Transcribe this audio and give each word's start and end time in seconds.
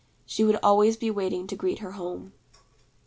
She 0.25 0.43
would 0.43 0.57
always 0.63 0.97
be 0.97 1.11
waiting 1.11 1.45
to 1.45 1.55
greet 1.55 1.77
her 1.77 1.91
home. 1.91 2.33